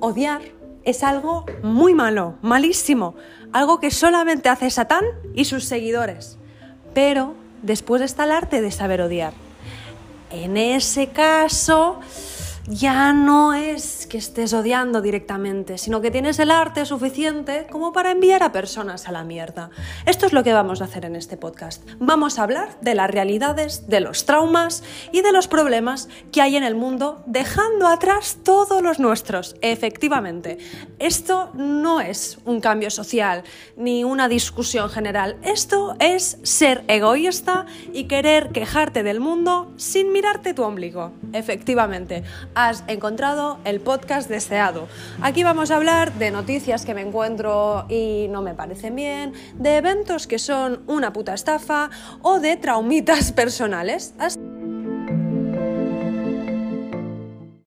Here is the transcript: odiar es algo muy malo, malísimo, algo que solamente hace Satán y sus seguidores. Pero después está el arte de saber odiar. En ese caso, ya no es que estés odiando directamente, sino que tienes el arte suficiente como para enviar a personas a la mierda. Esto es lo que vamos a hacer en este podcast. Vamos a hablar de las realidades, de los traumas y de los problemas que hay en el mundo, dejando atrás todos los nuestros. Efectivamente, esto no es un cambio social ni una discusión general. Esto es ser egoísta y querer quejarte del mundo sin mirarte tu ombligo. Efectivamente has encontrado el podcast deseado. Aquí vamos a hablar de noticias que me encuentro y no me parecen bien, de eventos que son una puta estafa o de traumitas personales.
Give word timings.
odiar 0.00 0.42
es 0.84 1.02
algo 1.02 1.44
muy 1.62 1.94
malo, 1.94 2.36
malísimo, 2.42 3.16
algo 3.52 3.80
que 3.80 3.90
solamente 3.90 4.48
hace 4.48 4.70
Satán 4.70 5.04
y 5.34 5.44
sus 5.44 5.64
seguidores. 5.64 6.38
Pero 6.94 7.34
después 7.62 8.02
está 8.02 8.24
el 8.24 8.30
arte 8.30 8.62
de 8.62 8.70
saber 8.70 9.02
odiar. 9.02 9.32
En 10.30 10.56
ese 10.56 11.08
caso, 11.08 12.00
ya 12.68 13.12
no 13.12 13.52
es 13.52 14.05
que 14.06 14.18
estés 14.18 14.52
odiando 14.52 15.02
directamente, 15.02 15.78
sino 15.78 16.00
que 16.00 16.10
tienes 16.10 16.38
el 16.38 16.50
arte 16.50 16.86
suficiente 16.86 17.66
como 17.70 17.92
para 17.92 18.12
enviar 18.12 18.42
a 18.42 18.52
personas 18.52 19.08
a 19.08 19.12
la 19.12 19.24
mierda. 19.24 19.70
Esto 20.06 20.26
es 20.26 20.32
lo 20.32 20.44
que 20.44 20.52
vamos 20.52 20.80
a 20.80 20.84
hacer 20.84 21.04
en 21.04 21.16
este 21.16 21.36
podcast. 21.36 21.82
Vamos 21.98 22.38
a 22.38 22.44
hablar 22.44 22.78
de 22.80 22.94
las 22.94 23.10
realidades, 23.10 23.88
de 23.88 24.00
los 24.00 24.24
traumas 24.24 24.82
y 25.10 25.22
de 25.22 25.32
los 25.32 25.48
problemas 25.48 26.08
que 26.30 26.42
hay 26.42 26.56
en 26.56 26.64
el 26.64 26.74
mundo, 26.76 27.22
dejando 27.26 27.86
atrás 27.86 28.38
todos 28.42 28.82
los 28.82 29.00
nuestros. 29.00 29.56
Efectivamente, 29.60 30.58
esto 30.98 31.50
no 31.54 32.00
es 32.00 32.38
un 32.44 32.60
cambio 32.60 32.90
social 32.90 33.42
ni 33.76 34.04
una 34.04 34.28
discusión 34.28 34.88
general. 34.88 35.36
Esto 35.42 35.96
es 35.98 36.38
ser 36.42 36.84
egoísta 36.88 37.66
y 37.92 38.04
querer 38.04 38.50
quejarte 38.50 39.02
del 39.02 39.20
mundo 39.20 39.72
sin 39.76 40.12
mirarte 40.12 40.54
tu 40.54 40.62
ombligo. 40.62 41.12
Efectivamente 41.32 42.22
has 42.54 42.84
encontrado 42.86 43.58
el 43.64 43.80
podcast 43.80 43.95
deseado. 44.28 44.88
Aquí 45.22 45.42
vamos 45.42 45.70
a 45.70 45.76
hablar 45.76 46.12
de 46.14 46.30
noticias 46.30 46.84
que 46.84 46.94
me 46.94 47.00
encuentro 47.00 47.86
y 47.88 48.28
no 48.30 48.42
me 48.42 48.54
parecen 48.54 48.94
bien, 48.94 49.32
de 49.54 49.76
eventos 49.76 50.26
que 50.26 50.38
son 50.38 50.82
una 50.86 51.12
puta 51.12 51.34
estafa 51.34 51.90
o 52.22 52.38
de 52.40 52.56
traumitas 52.56 53.32
personales. 53.32 54.14